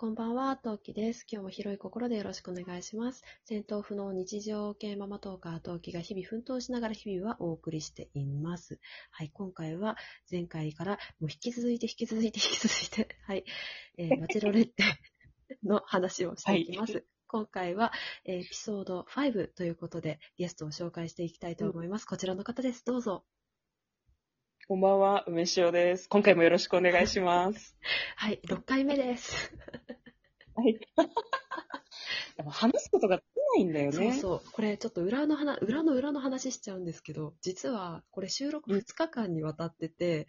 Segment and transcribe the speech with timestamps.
[0.00, 1.26] こんばんは、トウキです。
[1.30, 3.22] 今日も広い心でよろしくお願いします。
[3.44, 8.80] 戦闘不能日常系ママトーカートウキが日々奮闘しながら日々はお送りしています。
[9.10, 9.98] はい、今回は
[10.30, 13.44] 前回からもう引き続いて引き続いて引き続いて、 はい、
[13.98, 14.84] えー、バチェロレッテ
[15.64, 16.94] の話をしていきます。
[16.94, 17.92] は 今回は、
[18.24, 22.06] えーエピソード5ということでゲストを紹介していきたいと思います。
[22.06, 22.86] こちらの方です。
[22.86, 23.26] どうぞ。
[24.70, 26.08] こんばんは、梅塩です。
[26.08, 27.76] 今回もよろしくお願いします。
[28.14, 29.52] はい、6回目です。
[30.54, 30.78] はい。
[32.36, 34.12] でも話すことが出ないんだよね。
[34.12, 34.52] そうそう。
[34.52, 40.28] これちょっと裏の話、裏の裏の話しちゃうんですけど、実はこれ収録2日間にわたってて、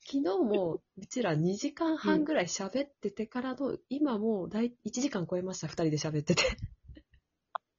[0.00, 6.42] 昨日もうちら2時間半ぐらい喋っててからの、今もう大1時間超えました、2人で喋ってて。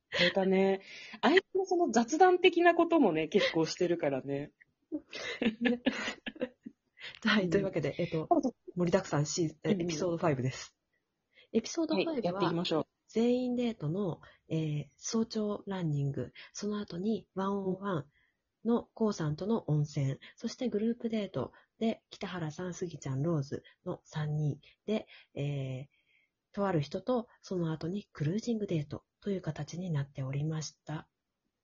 [0.09, 0.81] そうだね。
[1.21, 4.51] 相手のその雑談的なこともね、結構してるからね。
[7.25, 8.27] はい、うんというわけで、えっと、
[8.75, 10.75] 盛りだくさんシーエピソード5です。
[11.51, 14.19] エピソードはい、5やっていきは、ましょ全員デートの、
[14.49, 18.05] えー早朝ランニング、その後にワンオンワン
[18.65, 26.03] のコウさんとの温泉、そしてグループデートで北原さん、スギちゃん、ローズの3人で、えー
[26.53, 31.07] とある人とその後にクルージングデートという形になっておりました。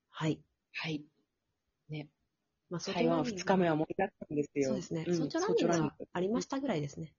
[0.10, 0.34] はい。
[0.34, 0.40] う。
[0.74, 1.04] はい。
[1.90, 2.10] ね。
[2.70, 4.68] まあ、台湾ランニング2日目は盛りだくさんですよ。
[4.70, 5.02] そうですね。
[5.02, 7.14] ん早朝ランニングがありましたぐらいですね。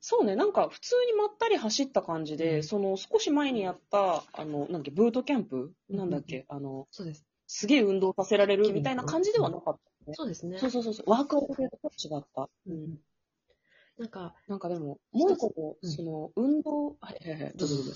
[0.00, 5.72] そうね、なんか普通にまったり走った感じで、うんその少し前にやった、あの、なんだっけ、ブートキャンプ？
[5.88, 7.24] うんなんだっけ、あの、そうです。
[7.46, 10.14] すげえ運動させられるみたいな感じではなかったね。
[10.14, 10.58] そうですね。
[10.58, 12.50] そうそうそうそう、ワークアウトと違った。
[12.66, 12.98] うん。
[13.96, 17.92] なんか、なんかでも、もう一個その、運動、はいはいはい、どうぞどうぞ。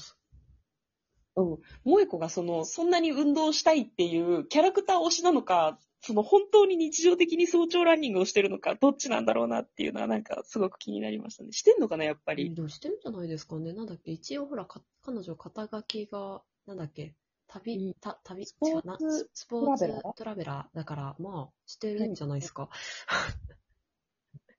[1.43, 1.91] うん。
[1.91, 11.53] もう一個が、その、そんなに運動したいっていうキャラクター推しなのか、その、本当に日常的に早朝ランニングをしてるのか、どっちなんだろうなっていうのは、なんか、すごく気になりましたね。
[11.53, 12.55] してんのかな、やっぱり？
[12.55, 13.73] でもしてるんじゃないですかね。
[13.73, 17.15] なんだっけ、一応ほら、か彼女肩書きが、なんだっけ、
[17.49, 20.17] 旅、うんた旅、スポーツススポーツトラベラー？
[20.17, 20.77] トラベラー？
[20.77, 22.69] だから、まあ、してるんじゃないですか。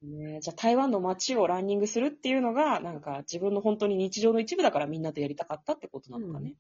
[0.02, 6.56] ね、じゃあ、台湾の街をランニングするっていうのが、なんか、自分の本当に日常の一部だからみんなとやりたかったってことなのかね。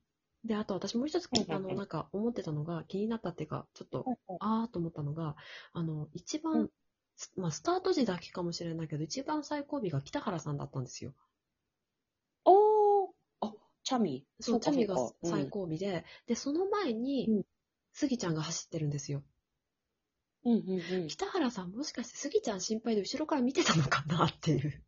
[0.45, 5.35] で、あと私もう一つ、はいはいはいあの、なんか思ってたのが、気になったっていうか、ちょっと、はいはいあーと思ったのが、
[5.73, 6.69] あの、一番、うん
[7.17, 11.13] すまあ、スタート時だけかもしれないけど、一番最後尾が北原さんだったんですよ。
[12.45, 13.09] おー、
[13.41, 14.25] あ、チャミ。
[14.39, 17.43] そう、チャミが最後尾で、で、その前にうん、
[17.91, 19.21] スギちゃんが走ってるんですよ。
[20.45, 21.07] うんうんうん。
[21.07, 24.83] 北原さんもしかしてスギちゃん心配で後ろから見てたのかなっていう。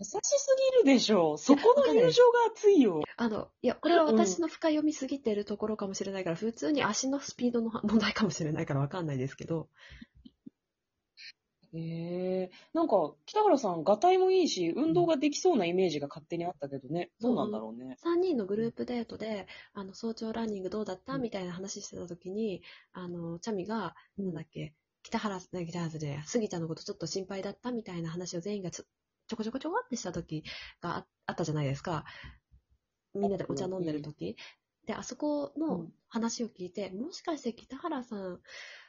[0.00, 1.36] 優しすぎるでしょ。
[1.36, 3.02] そこの友情が熱いよ。
[3.16, 9.68] あの、いや、これは私の深読みすぎてるところかもしれないから、普通に足のスピードの問題かもしれないからわかんないですけど、
[11.74, 11.80] へ
[12.44, 12.50] え。
[12.72, 17.10] なんか、北原さん、ガタイもいいし、運動ができそうなイメージが勝手にあったけどね。
[17.20, 17.98] どうなんだろうね。
[18.04, 21.14] 3人のグループデートで、あの、早朝ランニングどうだった？
[21.14, 24.72] うんみたいな話してた時に、あの、チャミが、うんなんだっけ、
[25.02, 27.70] 北原、ね北原で、スギちゃんのことちょっと心配だった？
[27.70, 28.84] みたいな話を全員がちょ
[29.28, 30.42] ちょこちょこちょこってした時
[30.80, 32.04] がああったじゃないですか。
[33.14, 34.36] みんなでお茶飲んでる時。
[34.86, 38.40] で、あそこうのん話を聞いて、もしかして北原さん、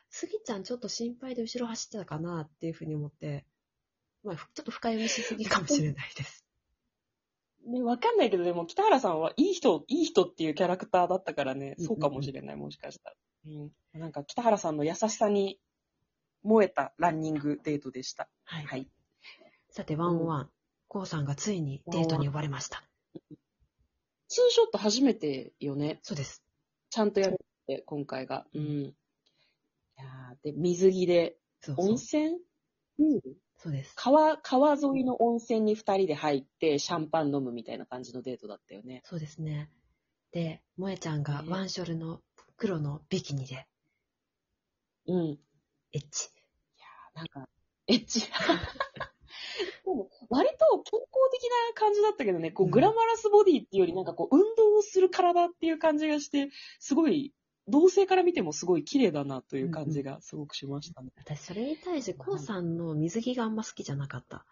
[0.10, 3.46] スギちゃんちょっと心配で後ろ走ってたかなっていうふうに思って、
[4.24, 6.46] まあ、ふちょっと深読みしすぎかもしれないです。
[7.68, 13.16] ね、わかんないけど、でも、北原さんはいい人、いい人っていうキャラクターだったからね、うんそうかもしれない、もしかしたら。
[13.48, 13.72] うん。
[14.00, 15.60] なんか、北原さんの優しさに
[16.42, 18.30] 燃えたランニングデートでした。
[18.46, 18.66] はい。
[18.66, 18.90] はい。
[19.72, 20.50] さて、ワンオンワン、
[20.88, 22.84] コウさんがついにデートに呼ばれました。
[24.28, 26.00] ツーショット初めてよね。
[26.04, 26.44] そうです。
[26.90, 27.38] ちゃんとやるっ
[27.68, 28.46] て、今回が。
[28.54, 28.62] うん。
[28.64, 28.96] い
[29.96, 32.38] やーで、水着で、そうそう温泉？
[33.00, 33.22] うん。
[33.58, 33.94] そうです。
[33.96, 39.02] 川、川沿いの温泉に二人で入って、シャンパン飲むみたいな感じのデートだったよね。
[39.06, 39.70] そうですね。
[40.32, 42.22] で、萌えちゃんがねワンショルの
[42.58, 43.68] 黒のビキニで、
[45.08, 45.40] うん。
[45.92, 46.30] エッチ。
[47.14, 47.48] なんか、
[47.88, 48.22] エッチ。
[49.86, 56.50] でも割と健康的な感じだったけどね、こう、うんグラマラスボディっていうより、なんかこう、運動をする体っていう感じがして、
[56.80, 57.34] すごい、
[57.68, 61.12] 同性から見てもすごい綺麗だなという感じがすごくしましたね。
[61.18, 64.46] 私、それに対して、コウさんの水着があんま好きじゃなかった。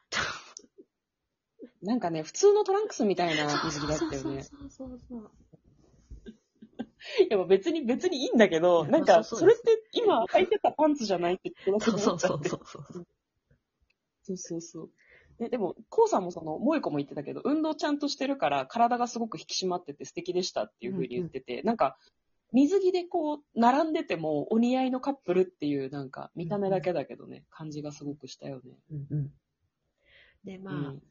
[1.82, 4.44] なんかね、普通のトランクスみたいな水着だったよね。
[4.44, 5.32] そうそうそう
[7.30, 12.00] いや、別に、別にいいんだけど、なんか、まあそれって今履いてたパンツじゃないって言ってそう。
[12.00, 13.08] そうそうそうそう。
[14.28, 14.90] そうそうそう。
[15.40, 21.98] ね、でも、コウさんもその、萌子も言ってたけど、運動ちゃんとしてるから、体がすごく引き締まってて素敵でしたっていうふうに言ってて、なんか、
[22.52, 28.80] 水着でこう、並んでても、お似合いのカップルっていう、なんか、見た目だけだけどね、感じがすごくしたよね。
[28.92, 29.32] うんうん。
[30.44, 31.02] で、まあ、うん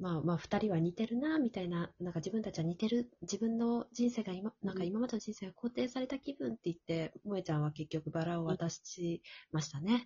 [0.00, 9.22] まあまあ二人は似てるな、みたいな、なんか自分たちは似てる、自分の人生が今、なんか今までの人生が肯定された気分って言って、萌ちゃんは結局バラを渡し
[9.52, 9.92] ましたね。
[9.92, 10.00] うん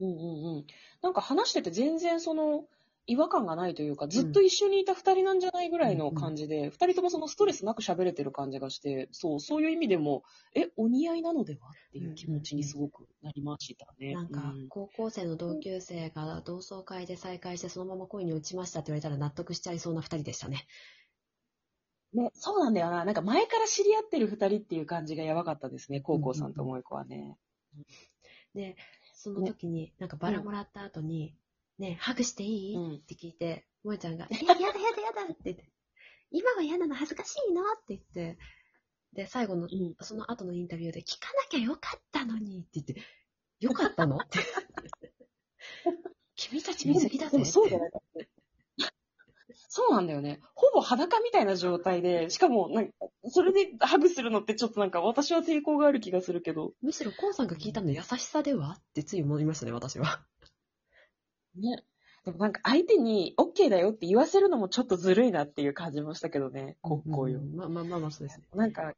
[0.00, 0.66] うんうん。
[1.02, 2.64] なんか話してて全然その、
[3.06, 10.24] 違和感がないというか、ずっと一緒にいた二人なんじゃないぐらいの感じで、二、人ともそのストレスなく喋れてる感じがして、そう、そういう意味でも、
[10.54, 14.14] え、お似合いなのではっていう気持ちにすごくなりましたね。
[14.14, 20.66] なんかうん、高校生の同級生が同窓会で再会してそのまま恋に落ちましたって言われたら納得しちゃいそうな二人でしたね。
[22.14, 23.04] ね、そうなんだよな。
[23.04, 27.36] なんか前から知り合ってる二人っていう感じがやばかったですね、高校さんと萌子はね。
[28.54, 28.76] で、
[29.24, 31.34] その時に、なんかバラもらった後に、
[31.78, 35.72] ね、ハグしていい、うんって聞いて、萌ちゃんが、いや、やだやだやだって言って、
[36.30, 37.62] 今は嫌なの恥ずかしいの？
[37.62, 38.38] って言って、
[39.14, 39.96] で、最後の、うん。
[40.02, 42.96] その後のインタビューで、聞かなきゃよかったのにって言って、
[43.60, 44.18] よかったの？
[44.18, 44.40] って。
[46.36, 47.46] 君たち水着だぜって。
[47.46, 48.28] そうだよね。
[49.76, 50.38] そうなんだよね。
[50.54, 52.92] ほぼ裸みたいな状態で、しかも、なんか、
[53.24, 56.74] それでハグするのってちょっとなんか私は抵抗がある気がするけど。
[56.80, 60.22] むしろ、コウさんが聞いたの優しさではってつい思いましたね、私は。
[61.56, 61.82] ね。
[62.24, 67.40] でもなんか相手に OK だよって言わせるのもちょっとずるいなっていう感じもしたけどね、高校よ。
[67.40, 68.46] うんまあまあまあまあ、そうですね。
[68.54, 68.92] なんか、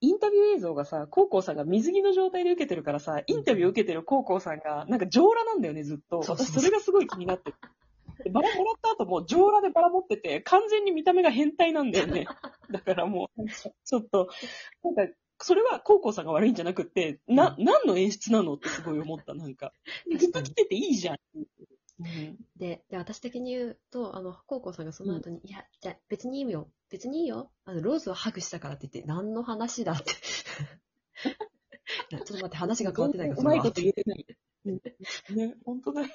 [0.00, 6.22] インタビュー映像がさ、高校さんが水着の状態で受けてるからさ、インタビュー受けてる高校さんが、なんか上裸なんだよね、ずっと。
[6.22, 7.56] そうそうそう私それがすごい気になってる。
[8.22, 12.26] でバラもらった後も上裸でバラ持ってて、完全に見た目が変態なんだよね。
[12.70, 13.44] だからもう、
[13.84, 14.28] ちょっと、
[14.82, 19.72] なんか、それは高校さんが悪いんじゃなくって、な、何の演出なのってすごい思った、なんか。
[20.30, 21.16] 服着てていいじゃん。
[21.34, 21.46] うん
[22.56, 26.68] で、で、私的に言うと、あの、コウコさんがその後に、いや、じゃあ別にいいよ。
[26.90, 27.52] 別にいいよ。
[27.64, 30.12] あの、ローズをハグしたからって言って、何の話だって。
[32.10, 34.26] ちょっと待って、話が変わってないから、うまいこと言えてない。
[35.34, 36.08] ね、本当だよ。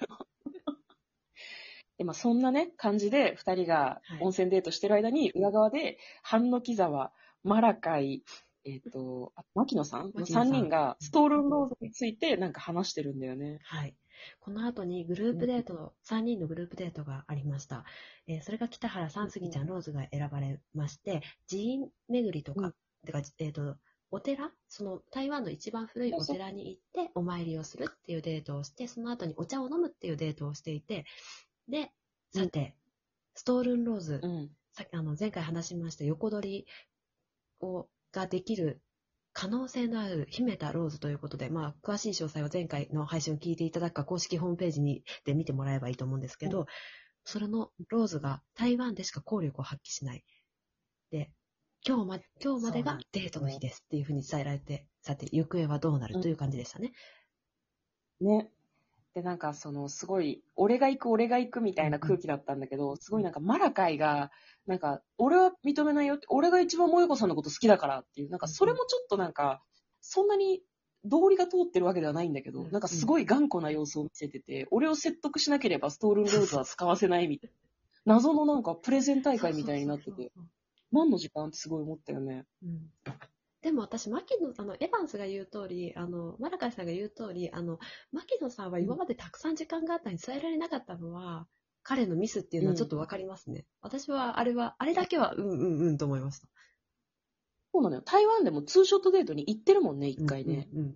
[1.97, 4.23] で、まあ、そんなね、感じで、二人がはい。
[4.23, 7.11] 温泉デートしてる間に、裏側で、半の木沢、
[7.43, 8.23] マラカイ、
[8.65, 10.07] えっ、と、あ牧野さん？
[10.07, 10.47] の牧野さん。
[10.47, 13.59] 三人が、ストールンローズについて、なんか話してるんだよね。
[13.63, 13.95] はい。
[14.39, 17.85] この後にグループデート、3人のグループデートがありました。
[18.27, 22.73] えーそれが北原さん、杉ちゃん、ローズが選ばれまして、寺院巡りとか、うん。
[23.05, 23.77] てか、えっ、と、
[24.11, 24.51] お寺？
[24.67, 31.05] その台湾の一番古いお寺に行ってお参りをするっていうデートをして、その後にお茶を飲むっていうデートをしていて、
[31.67, 31.91] で、
[32.33, 32.75] さて、
[33.35, 34.49] ストールンローズ、うん。
[34.73, 36.67] さっきあの前回話しました横取り
[37.61, 38.81] をができる
[39.33, 46.65] 可能性のある秘めたローズということで、まあ、詳しい詳細は前回の配信を聞いていただくか公式ホームページにで見てもらえばいいと思うんですけど、う
[47.23, 50.23] それのローズが台湾でしか効力を発揮しない。
[51.11, 51.31] で、
[51.85, 56.93] 今日ま今日までがデートの日ですっていうふうに伝えられて、さて、行方はどうなるという感じでしたね。
[58.21, 58.49] ね。
[59.17, 64.29] で、なんかその、すごい、俺が行く、俺が行くみたいな空気だったんだけど、すごいなんかマラカイが、
[64.67, 69.63] なんか、俺は認めないよって、俺が一番萌子さんのこと好きだからっていう、なんかそれもちょっとなんか、
[70.01, 70.61] そんなに
[71.03, 77.49] 道理が通ってるわけではないんだけど、うんなんかすごい頑固な様子を見せてて、俺を説得しなければストールンローズは使わせないみたい
[78.05, 78.13] な。
[78.17, 80.31] 謎のなんかプレゼン大会みたいになってて、
[80.91, 82.45] 何の時間ってすごい思ったよね。
[82.63, 82.91] うん
[83.67, 87.79] でも私、牧野、あの、エヴァンスが言う通り、あの、マラカイさんが言う通り、あの、
[88.13, 91.49] 牧野さんは今までたくさん時間があったのに伝えられなかったのは、
[91.83, 93.65] 彼のミスっていうのはちょっとわかりますね。
[93.81, 96.47] 私は、あれは、あれだけは、うんうんうんと思いました。
[97.73, 98.01] そうなのよ。
[98.03, 100.69] 台湾でもツーショットデートに行ってるもんね、一回ね。
[100.73, 100.95] うん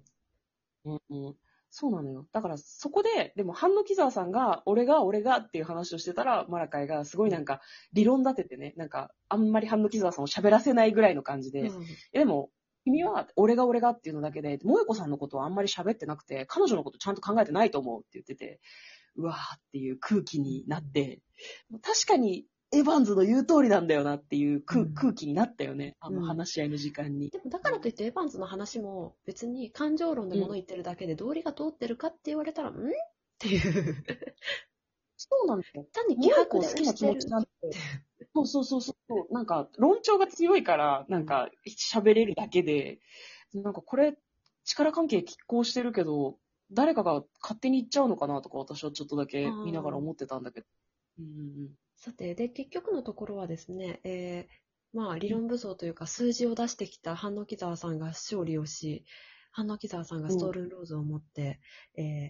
[0.85, 1.35] うんうんうん
[1.71, 2.27] そうなのよ。
[2.33, 7.61] だから、そこで、でも、半野木沢さんが、俺が、俺がっていう話をしてたら、マラカイが、すごいなんか、
[7.93, 11.85] 理論立ててね、なんか、あんまり半野木沢さんを喋らせないぐらいの感じで、うん。
[12.11, 12.51] でも、
[12.83, 18.59] 君は、俺が俺がっていうのだけで、萌子さんのことはあんまり喋ってなくて、彼女のことちゃんと考えてないと思うって言ってて、
[19.15, 21.19] うわーっていう空気になって、
[21.81, 25.97] 確かに、エヴァンズの言う通りなんだよなっていう空,、気になったよね。
[25.99, 27.29] あのうん話し合いの時間に。
[27.29, 32.73] でも、だからといって、エヴァンズの話も、別に感情論で物言ってるだけで、道理が通ってるかって言われたら、ん？
[32.73, 32.77] っ
[33.39, 33.59] ていう。
[35.17, 35.85] そうなんだよ。
[35.91, 37.49] 単に気結迫好きな気持ちなんて。
[38.33, 39.33] そうそうそうそう。
[39.33, 42.99] なんか、論調が強いから、なんか、喋れるだけで、
[43.53, 44.17] なんかこれ、
[44.63, 46.37] 力関係拮抗してるけど、
[46.71, 50.67] 誰かが勝手に言っちゃうのかなとか、私はちょっとだけ見ながら思ってたんだけど。
[51.19, 51.27] うんう
[51.67, 59.05] んさて、で、結局のところはですね、えーまあ、理論武装というか、数字を出してきた半野木沢さんが勝利をし、
[59.51, 61.59] 半野木沢さんがストールンローズを持って、
[61.95, 62.29] えー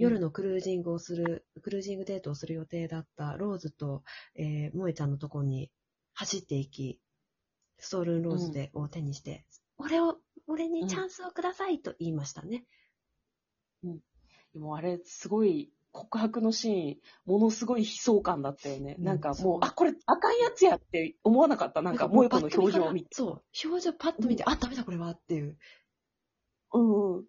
[0.00, 4.02] 夜のクルージングをする、クルージングデートをする予定だったローズと、
[4.34, 5.70] えー、萌えちゃんのところに
[6.14, 6.98] 走っていき、
[7.78, 9.44] ストールンローズで、を手にして、
[9.76, 10.16] 俺を、
[10.46, 12.64] 俺にチャンスをくださいと言いましたね。
[14.54, 18.96] でもあれ、すごい、告白のシーン、ものすごい悲壮感だったよね。
[18.98, 21.82] うんなんかそうもう、あ、これあかんやつやって思わなかった。
[21.82, 23.08] なんか、もう萌子の表情を見て。
[23.12, 25.58] そう、表情パッと見て、あ、ダメだこれはっていう。
[26.72, 27.24] うんうん。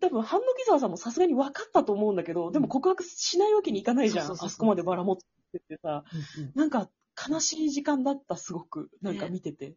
[0.00, 4.32] 多分、半野木沢さんもさすがに分かったと思うんだけど、でも告白しないわけにいかないじゃん。
[4.32, 5.24] あそこまでばらもって
[5.58, 6.04] ってさ。
[6.36, 6.90] うんうんなんか、
[7.28, 8.90] 悲しい時間だった、すごく。
[9.00, 9.74] なんか見てて。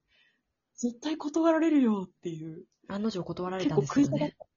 [0.76, 2.66] 絶対断られるよっていう。
[2.88, 4.50] 案の定断られ結たんです構食い下がっけどね。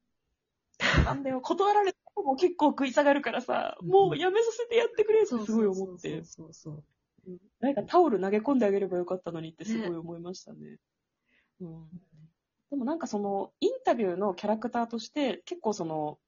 [0.78, 1.02] た。
[1.04, 6.24] なんだよ、断られたのも結構食い下がるからさ、もうやめさせてやってくれってすごい思って。
[6.24, 6.84] そうそう
[7.60, 10.78] なんかタオル投げ込んであげればよかったのにってすごい思いましたね。
[11.60, 11.86] うん、
[12.72, 16.18] でもなんかその、インタビューのキャラクターとして、結構その、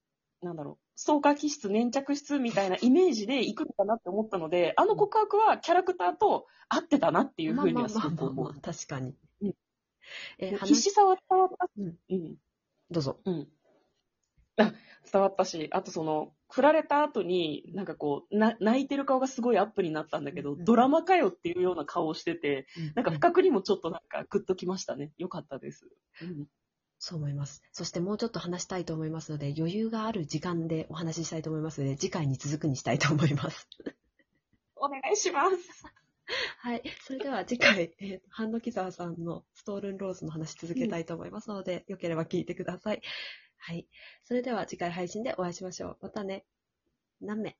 [0.43, 8.35] なんだろう、ストーカー気質、粘着質みたいなイメージで行くのかなって思ったので、あの告白はキャラクターと合ってたなっていうふうにはすごく思う。
[8.35, 9.15] まあまあまあまあ確かに。
[9.41, 9.55] うん
[10.39, 11.67] えー必死さは伝わった。
[11.79, 12.35] うんうん。
[12.91, 13.19] どうぞ。
[13.25, 13.49] うん。
[14.59, 14.75] あ、
[15.11, 25.11] 伝わったし、あとその、振られた後に、なんかこう、な、泣いてる顔がすごいアップになったんだけど、うんドラマかよっていうような顔をしてて、なんか不覚にもちょっとなんかグッときましたね。
[25.19, 25.89] よかったです。
[26.23, 26.47] うん。
[27.01, 27.61] そう思います。
[27.73, 33.69] そしてもうちょっと話したいと思いますので、余裕がある時間でお話ししたいと思いますので、次回に続くにしたいと思います。
[34.77, 35.85] お願いします。
[36.59, 36.83] はい。
[37.03, 43.03] それでは次回、えー、ハンノキザワさんのストールンローズの話続けたいと思いますので、よければ聞いてください。
[43.67, 43.89] はい。
[44.25, 45.99] それでは次回配信でお会いしましょう。
[46.03, 46.45] またね。
[47.23, 47.57] 何名？